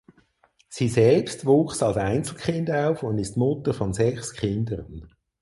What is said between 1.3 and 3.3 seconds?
wuchs als Einzelkind auf und